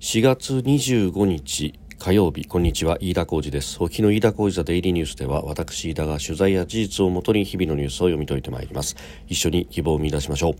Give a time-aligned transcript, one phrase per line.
[0.00, 2.98] 4月25日火曜日こんにちは。
[3.00, 3.82] 飯田浩二です。
[3.82, 8.94] 沖の飯田浩二ザデイリーニュースでは私飯田が取材や事実をもとに日々のニュースを読み解いてまいります。
[9.26, 10.54] 一緒に希望を見出しましょう。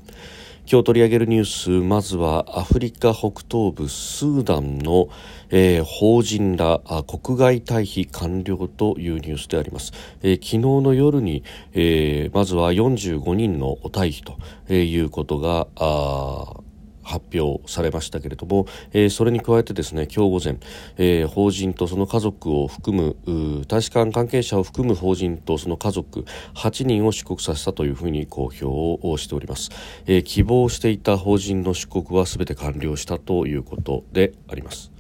[0.68, 5.08] 今日取り上げるニュースまずはアフリカ北東部スーダンの、
[5.50, 11.42] えー、法人ら国外退避完了というニュースであります、えー、昨日の夜に、
[11.72, 15.68] えー、まずは45人の退避ということが
[17.08, 20.58] 発表されましたけれども、えー、それに加えてですね今日午前、
[20.98, 29.70] えー、法人とその家族を含む大使館関係者を含む法人とその家族8人を出国させたというふうに公表をしております、
[30.06, 34.97] えー、希望していた法人の出国はすべて完了したということであります。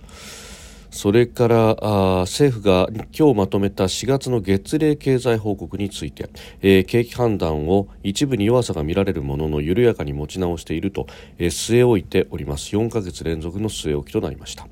[0.98, 6.28] それからあ政府が今日まとめた4月の月例経済報告について、
[6.60, 11.06] えー、景気判断を一部に弱さが見られるものの緩やかに持ち直していると、
[11.38, 12.74] えー、据え置いております。
[12.74, 14.66] 4ヶ月連続の据え置きとなりました。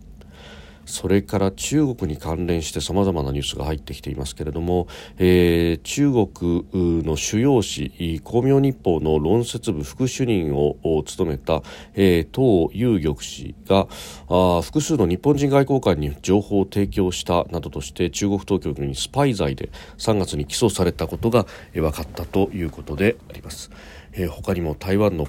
[0.86, 4.86] それから中国に関連してさまざまなニュースが入ってきていますけれども、
[5.18, 11.62] えー、中国の主要紙光明日報の論説部副主任を務めた、
[11.94, 13.88] えー、唐有玉氏が
[14.28, 23.70] あ複数の日本人外交官に情報を提供したなどとして中国当局にスパイ罪で3月に起訴されたことが分かったということであります。
[24.16, 25.26] えー、他にも台湾の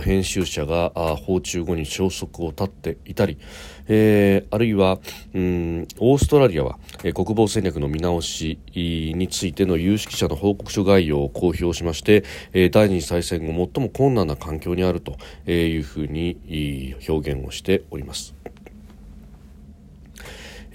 [0.00, 3.38] 編集者が訪中後に消息を絶っていたり、
[3.88, 4.98] えー、あるいは
[5.34, 15.16] うんオーストラリアは、えー、国防戦略の見直しについての有識者の報告書概要を公表しまして、えー、第二次大戦後最も困難な環境にあると
[15.50, 18.34] いうふうに表現をしております。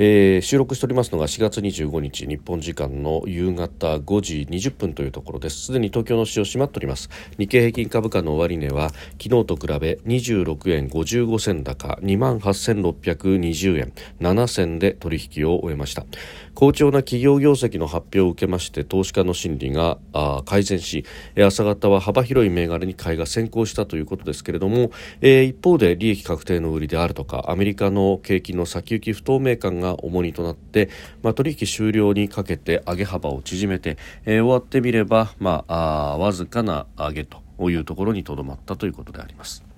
[0.03, 5.65] えー、収録しておりますのが4月25日日本時間の夕方5時20分というところです。
[5.65, 7.07] すでに東京の市場閉まっております。
[7.37, 8.89] 日経平均株価の終値は
[9.21, 16.03] 昨日と比べ26円55銭高2万8620円7銭で取引を終えました。
[16.55, 19.99] 好調な企業業績の発表を受けまして投資家の心理が
[20.45, 21.05] 改善し
[21.37, 30.89] 朝方は幅広い銘柄に買いが先行したということですけれども、えー、一方で利益確定の売りであるとかアメリカの景気の先行き不透明感が重荷となって、
[31.23, 39.70] まあ、取引終了にかけて上げ幅を縮めて、えー、終わってみれば、まあ、あわずかな上げというところにとどまったということであります。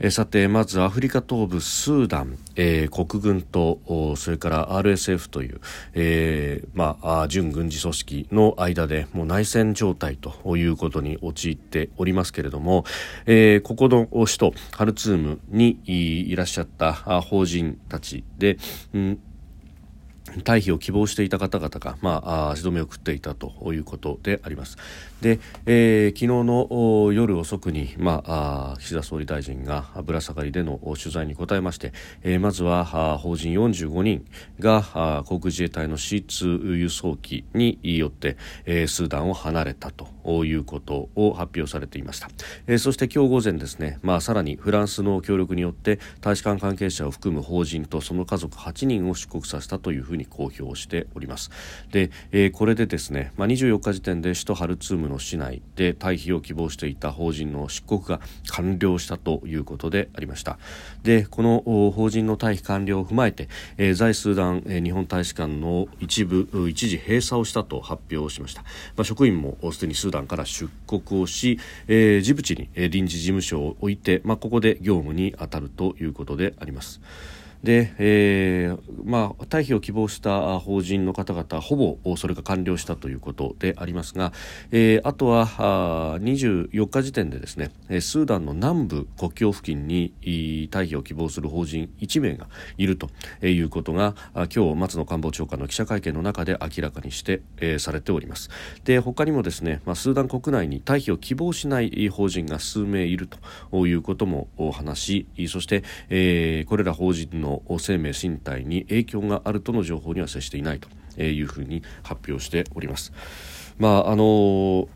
[0.00, 3.80] えさてまずアフリカ東部スーダン、えー、国軍と
[4.16, 5.60] それから RSF という、
[5.94, 12.84] えー、まあ、準軍事組織の間でもう内戦状態ということに陥っておりますけれども、
[13.26, 18.58] えー、ここの首都ハルツームにいらっしゃった法人たちで、
[18.94, 19.20] うん
[20.44, 24.76] 退避を希望していた方々が、まあ、足止めを食っていたということであります。
[25.20, 32.84] で、えー、昨日の夜遅くに、まあ、岸田総理大臣がぶら下がりでの取材に答えまして、えー、まずは
[33.18, 34.24] 法人45人
[34.60, 42.28] が航空自衛隊の C2 輸送機によって、えー、スーダンを離れたということを発表されていました、
[42.66, 51.50] えー、そして今日午前ですね、まあ、さらにフランスの協力によって大使館関係者を含む法人とその家族8人を出国させたというふうにに公表しております。
[51.90, 60.58] で、えー、これでですね、まあ、24日時点で首都ハルツームの市内で退避を希望していた法人の出国が完了したということでありました。
[61.02, 61.62] でこの
[61.92, 68.68] 法人の退避完了を踏まえて、えー、在スーダン、えー、日本大使館の一部一時閉鎖をしたと発表しました、ま
[69.02, 77.00] あ、職員もすでにスーダンから出国をし、えー、ジブチに臨時事務所を置いて、まあ、ここで業務に当たるということであります。
[77.62, 84.32] で、えーまあ、退避を希望した法人の方々ほぼそれが完了したということでありますが、
[84.70, 87.70] えー、あとはあ24日時点でですね
[88.00, 93.10] スーダンの南部国境付近に退避を希望する法人1名がいると
[93.44, 98.50] いうことが今日松野官房長官の記者会見の中で明らかにして、えー、されております。
[98.84, 103.28] で他にもですね、まあ、スーダン国内に退避を希望しない法人が数名いる
[103.70, 110.88] ということも話しそして、えー、これら法人のの生命身体に影響があるとの情報には接していないと
[111.22, 113.12] いうふうに発表しております。
[113.78, 114.88] まああの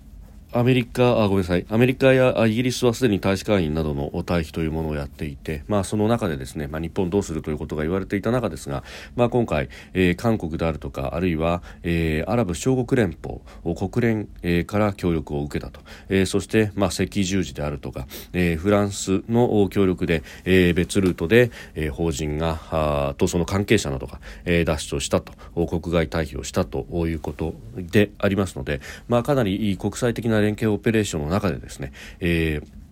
[0.55, 1.65] アメリカあごめんなさい。
[1.71, 8.85] アメリカやイギリスはすでに大使館員などの退避というものをやっていて、まあ、その中でですね、まあ、日本どうするということが言われていた中ですが、
[9.17, 13.41] まあ、今回、えー、韓国であるとかあるいは、えー、アラブ首長国連邦
[13.75, 32.83] 国連、えー、から協力を受けたと、えー、そして、まあ、赤十字であるとか、えー、フランスの協力で、えー、別ルートで、えー、法人があとその関係者などが、えー、脱出をしたと国外退避をしたということでありますので、まあ、かなり国際的な連携オペレーションの中でですね、えー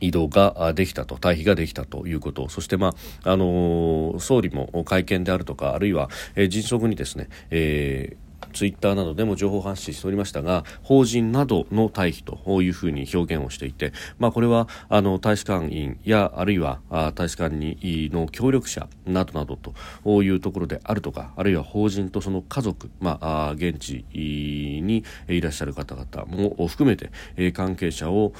[0.00, 2.94] 移動ができたと退避ができたということそして、ま
[3.24, 16.80] ああのー、総理も会見であるとかあるいは、えー、迅速にですね、えーツイッターなどでも情報発信しておりましたが法人などの退避というふうに表現をしていて、まあ、これはあの大使館員やあるいは
[17.14, 28.32] 大使館にの協力者などなどというところであるとかあるいは法人とその家族、まあ、現地にいらっしゃる方々も含めて関係者を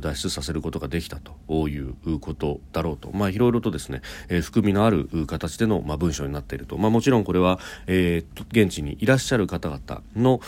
[0.00, 4.02] 脱出させることができたということだろうと、まあ、いろいろとですね
[4.42, 10.40] 含みのある形での、まあ、文章になっていると、まあ、もちろんこれは、えー、現地にいらっしゃるしゃる方々の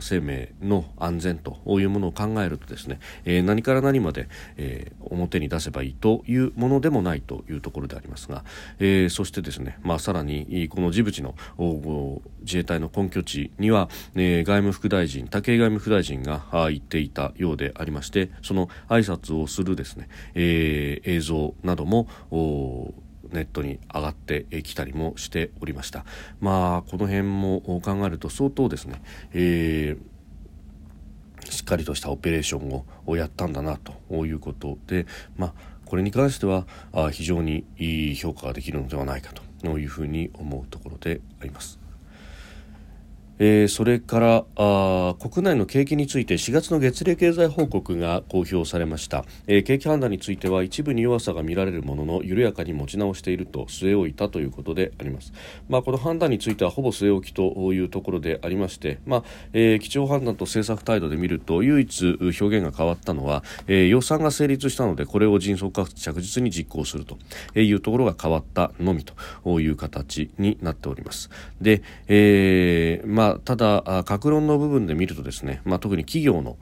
[0.00, 8.44] 生命の安全というものを考えるとですね、えー、何から何まで、えー、表に出せばいいというものでもないというところでありますが、
[8.78, 11.34] えー、そしてですね、まあ、さらにこのジブチの
[12.42, 22.06] 自衛隊の根拠地には、えー、外務副大臣武井外務副大臣が行っていたようでありましてその挨拶をするですね、えー、映像なども
[23.32, 26.04] ネットに上がってきたりもしておりました
[26.40, 33.78] まあこの辺も考えると相当ですね、えー、しっかりとしたオペレーションをやったんだな
[34.08, 35.06] ということで
[35.36, 35.54] まあ
[35.84, 36.66] これに関しては
[37.10, 41.79] 非常にいい評価ができるのではないかというふうに思うところであります。
[43.42, 55.32] えー、それからあ国内の景気について4月の月例経済報告が公表されました、えー、景気判断については一部に弱さが見られるものの緩やかに持ち直していると据え置いたということであります、
[55.70, 67.16] まあ、この判断についてはほぼ据え置きというところでありまして、まあえー、基調判断と政策態度で見ると唯一表現が変わったのは、えー、予算が成立したのでこれを迅速かつ着実に実行すると
[67.58, 71.30] いうところが変わったのみという形になっております。
[71.58, 76.56] で、えーまあただ、各論の部分で見るとですね、まあ、特に企業の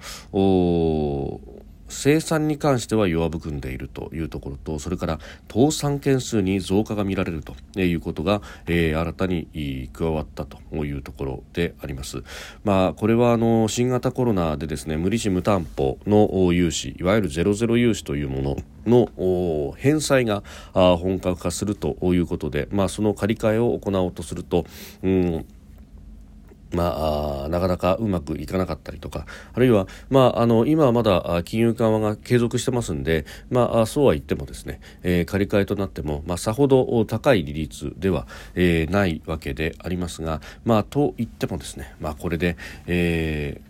[1.89, 5.19] 生産に関しては弱含んでいるというところとそれから
[5.51, 12.23] 倒産件数に増加が見られるということが、えー、新たに加わったというところであります。
[12.65, 18.43] まあ、これはあの新型コロナでですね無利子無担保の融資いわゆるゼロゼロ融資というも
[18.87, 20.43] のの返済が
[20.73, 24.65] 本格化するということで、まあ、その借り換えを行おうとすると、
[25.03, 25.47] うん
[26.73, 42.57] まあ、なかなかうまくいかなかったりとか、あるいは、まあ、あの、今はまだ金融緩和が継続してますんで、まあ、そうは言ってもですね、えー、借り換えとなっても、まあ、さほど高い利率では、えー、ないわけでありますが、まあ、と言ってもですね、まあ、これで、
[42.87, 43.68] えー、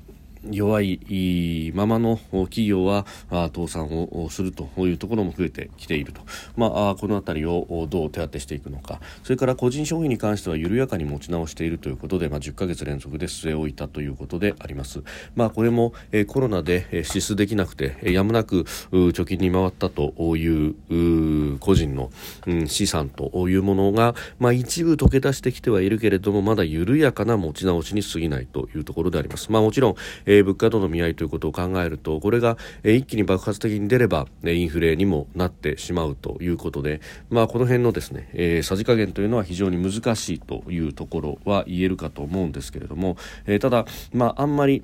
[0.51, 6.21] 弱いままの企業は倒産をするというところも増えてきていると、
[6.57, 9.01] まあ、この辺りをどう手当てしていくのか。
[9.23, 15.03] それから個人消費に関しては緩やかに持ち直しているということで、まあ、10ヶ月連続で据え置いたということであります、
[15.35, 15.93] まあ、これも
[16.29, 22.11] コロナで支出できなくてやむなく貯金に回ったという個人の
[22.67, 29.95] 資産というものが、まあ、一部溶け出してきてはいるけれどもまだ緩やかな持ち直しに過ぎないというところであります、まあ、もちろん
[30.29, 43.17] えー、物価との見合いということを考えるとこれが、えー、一気に爆発的に出れば、ね、インフレにもなってしまうということで、まあ、この辺のですね、えー、さじ加減というのは非常に難しいというところは言えるかと思うんですけれども、
[43.47, 44.83] えー、ただ、まあ、あんまり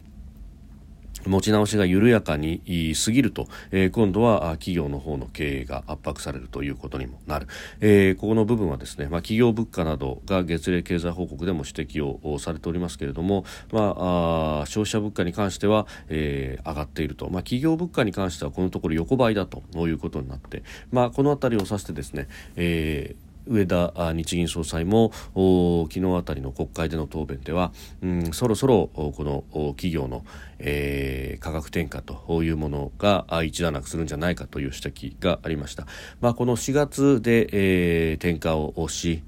[1.26, 2.61] 持ち直しが緩やかに
[3.05, 7.47] 過ぎると、えー、今度は企業の方の経営が圧迫されるということにもなる、
[7.81, 27.72] えー、ここの部分はですね、まあ、企業物価などが月例経済報告でも指摘をされておりますけれども、まあ、あ消費者物価に関しては、えー、上がっていると、まあ、企業物価に関してはこのところ横ばいだということになって、まあ、この辺りを指してですね、えー上田日銀総裁も昨日あたりの国会での答弁では、
[28.03, 30.24] うん、そろそろこの企業の、
[30.58, 35.86] えー、価格転嫁というものが一段落するんじゃないかという指摘がありました。
[36.20, 39.22] まあ、この4月で、えー、転嫁をし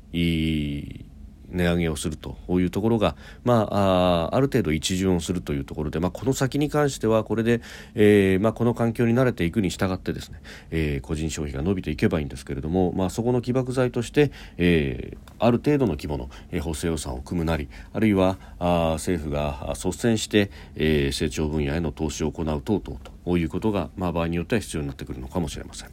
[1.56, 7.60] 値上げをするというところが、まあ、ある程度一巡をするというところで、まあ、この先に関してはこれで、
[7.94, 25.90] えーまあ、この環境に慣れていくに従ってですね、えー、個人消費が伸びていけばいいんですけれども、まあ、そこの起爆剤として、えー、ある程度の規模の、補正予算を組むなりあるいはあ政府が率先して、えー、成長分野への投資を行う等々ということが、まあ、場合によっては必要になってくるのかもしれません。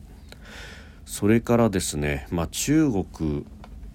[1.06, 3.46] それからですね、まあ、中国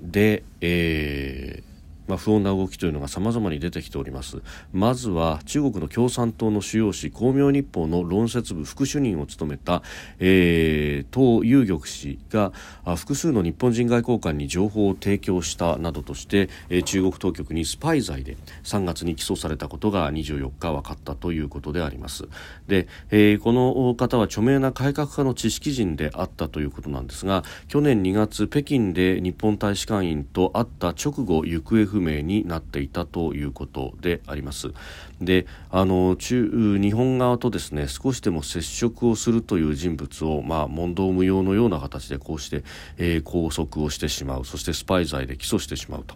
[0.00, 1.67] で、えー、
[2.08, 4.42] まあ、不穏な動きというのが様々に出てきております。
[4.72, 9.82] まずは中国の共産党の主要紙光明日報の論説部副主任を務めた、
[10.18, 12.52] えー、党有玉氏が
[12.96, 22.28] 複数の日本人外交官に情報を提供したなどとして、えー、中国当局にスパイ罪で3月に起訴されたことが24日分かったということであります。
[22.66, 34.72] で、えー、この方は著名な改革家の知識人であったということなんですが去年2月北京で日本大使館員と会った直後行方不明になっていたということであります
[35.20, 42.64] であの中日本側とですね少しでも接触をするという人物を、まあ、問答無用のような形でこうして、
[42.96, 46.14] えー、拘束をしてしまうそしてスパイ罪で起訴してしまうと。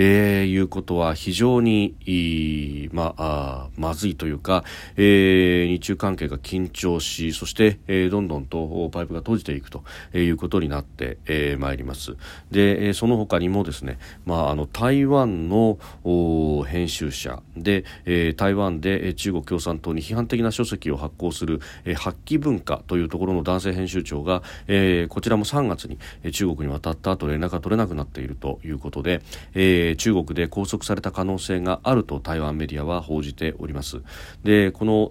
[0.00, 4.62] えー、いうことは非常にまあ、まずいというか、
[4.96, 9.82] えー、日中関係が緊張しそして、えー、どんどんとパイプが閉じていくと
[10.14, 12.16] いうことになってま、えー、いります。
[12.52, 15.78] でその他にもですね、まあ、あの台湾の
[16.64, 25.98] 編集者で、えー、台湾で中国共産党に批判的な書籍を発行する、えー、発揮文化というところの男性編集長が、えー、こちらも3月に
[26.30, 29.22] 中国に渡った後連絡が取れなくなっているということで、
[29.54, 34.00] えーえー、中国で拘束された可能性があると台湾メディアは報じております。
[34.44, 35.08] でこの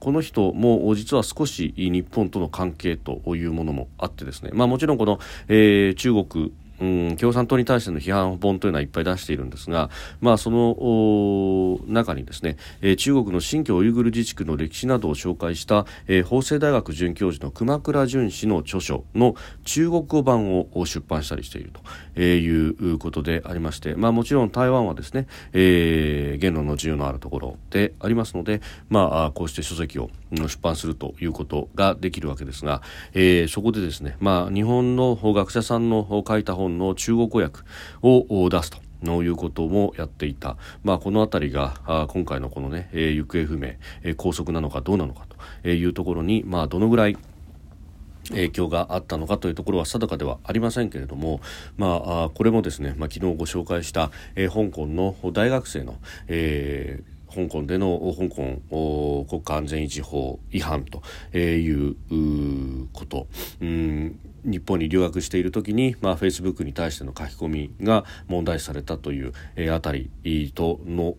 [0.00, 21.80] この人も実は少し日本との関係というものもあってですね、まあ、もちろんこの、えー、中国うん、共産党に対しての批判本というのはいっぱい出しているんですが、まあ、その中にですね、えー、中国の新疆ウイグル自治区の歴史などを紹介した、えー、法政大学准教授の熊倉淳氏の著書の中国語版を出版したりしていると
[22.18, 32.82] えいうことでありまして、まあ、もちろん台湾はですね、えー、言論の自由のあるところでありますので、まあ、こうして書籍を出版するということができるわけですが、
[33.14, 37.60] えー、そこでですね、まあ、日本の学者さんの書いた本の中国語訳
[38.02, 38.78] を出すと。
[39.02, 45.24] のいうこともやっていた、まあ、この辺りが今回のこのね、えー、行方不明、えー、拘束なのかどうなのか
[45.62, 47.16] というところに、まあ、どのぐらい
[48.30, 51.40] 影響があったのかというところは定かではありませんけれども、
[51.76, 55.96] まあ、これもですね、まあ、昨日ご紹介した、えー、香港の大学生の、
[56.26, 61.02] えー香港での香港国家安全維持法違反と
[61.36, 61.94] いう
[62.92, 63.28] こと、
[63.60, 70.10] うん、日本に留学している時に、まあ、フェイスブックに対しての書き込みが問題視されたという、えー、あたり
[70.54, 71.16] との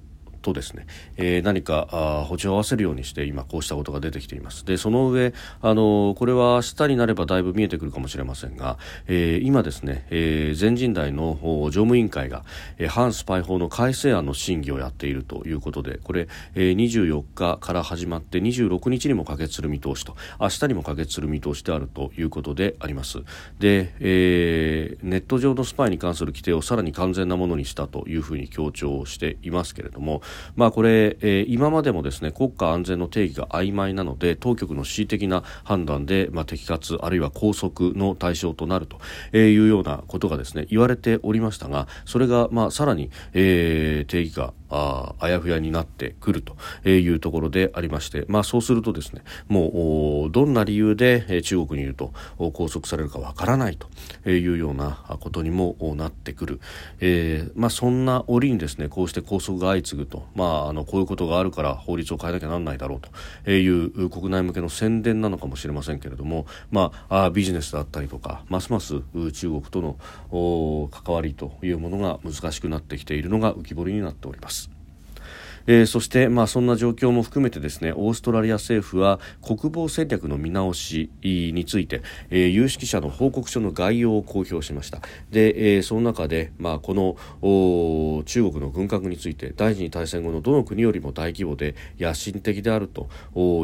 [0.49, 0.85] とですね、
[1.17, 4.65] えー、何かあ補助を合わせるようにして今こうしたことが出てきています。
[4.65, 8.77] でその上あのこれは明日になればだいぶ見えてくるかもしれませんが、
[9.07, 12.43] えー、今ですね、えー、全人代の常務委員会が、
[12.77, 23.19] えー、反スパイ法の改正案の審議をやっているということでこれ、えー、24日から始まって26日にも可決する見通しと明日にも可決する見通しであるということであります。
[23.59, 30.21] で、えー、ネット上のスパイに関する規定をさらに完全なものにしたというふうに強調していますけれども
[30.55, 38.99] まあ、これ、えー、今までもですね国家安全の定義が曖昧なので当局の恣意的な判断で、まあ、摘発あるいは拘束の対象となると
[39.37, 46.55] いうようなことがですね言われておりましたがそれが、まあ、さらに、えー、定義がああやふやになってくると
[46.89, 56.59] いうところでありまして、まあ、そうするとですねもうどんな理由で中国にいると拘束されるかわからないというようなことにもなってくる、
[56.99, 62.99] えーまあ、そんな折にですねこうして拘束が相次ぐと、まあ、あのこういうことがあるから法律を変えなきゃなんないだろう
[63.45, 74.58] という国内向けの宣伝なのかもしれませんけれども、まあ、あビジネスだったりとかますます中国との関わりというものが難しくなってきているのが浮き彫りになっております。
[75.69, 84.99] えー、そして、まあ、そんな状況も含めてですねオーストラリア政府は国防戦略の見直しについて、えー、有識者の報告書の概要を公表しました。
[85.29, 87.17] で、えー、その中で、まあ、この
[88.23, 93.07] 中国の軍拡について第二次大戦後のどの国よりも大規模で野心的であると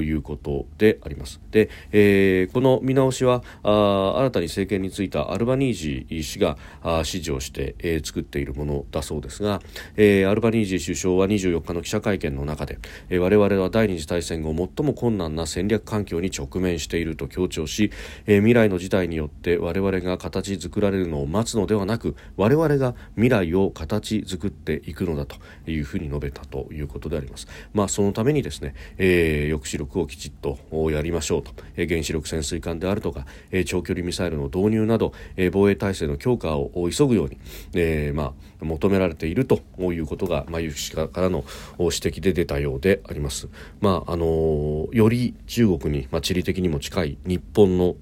[0.04, 1.42] いうことであります。
[1.50, 9.60] で、えー、この見直しはあ新たに政権に就いたアルバニージー氏があ指示をして、えー、作っているものだそうですが、
[9.96, 12.78] えー、アルバニージー首相は24日の記者者会見の中で、
[13.12, 17.92] 我々は第二次大戦後最も困難な戦略環境に直面していると強調し、
[18.26, 25.38] 未来の事態によって我々が形作られるのを待つのではなく我々が未来を形作っていくのだと
[25.70, 27.48] いうふうに述べたということであります。
[27.74, 30.58] まあ、そのためにですね、えー、抑止力をきちっと
[30.92, 33.26] やりましょうと、原子力潜水艦であるとか、
[33.66, 35.14] 長距離ミサイルの導入など、
[35.52, 37.38] 防衛体制の強化を急ぐように、
[37.74, 41.44] えーまあ、求められているということが、まあ、有識者からの
[41.84, 43.48] 指摘で出たようであります。
[43.82, 47.96] まああのより中国に、まあ、地理的にも近い日本の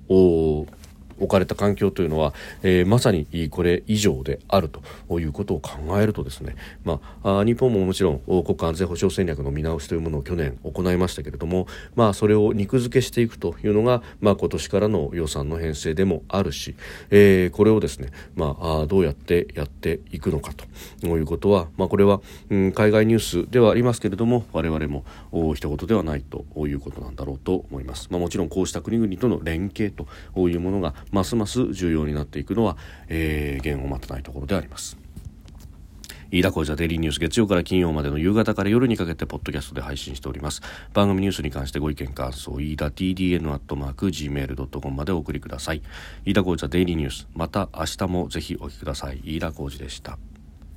[1.23, 16.75] 置かれた環境というのは、えー、まさにこれ以上であるということを考えるとですね、まあ、日本ももちろん国家安全保障戦略の見直しというものを去年行いましたけれども、まあ、それを肉付けしていくというのが、まあ、今年からの予算の編成でもあるし、
[17.09, 20.53] えー、これをですね、まあ、どうやってやっていくのか
[21.01, 25.05] ということは、まあ、これは、うん、海外ニュースではありますけれども我々も
[25.55, 28.07] 一言ではないということなんだろうと思います。
[28.11, 30.07] まあ、もちろんこうした国々との連携と
[30.49, 32.75] いうものがますます重要になっていくのは、
[33.07, 34.97] えー、言を待たないところであります。
[36.31, 40.61] 飯田浩司デイリーニュース月曜から金曜までの夕方から夜にかけてポッドキャストで配信しております。
[40.91, 45.83] 番組ニュースに関してご意見感想飯田 TDN アットマーク Gmail.com までお送りください。
[46.25, 47.27] 飯田浩司デイリーニュース。
[47.35, 49.21] また明日もぜひお聞きください。
[49.23, 50.17] 飯田浩司でした。